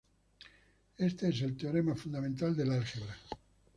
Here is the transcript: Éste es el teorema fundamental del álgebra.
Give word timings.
Éste 0.97 1.29
es 1.29 1.43
el 1.43 1.55
teorema 1.55 1.93
fundamental 1.95 2.55
del 2.57 2.71
álgebra. 2.71 3.15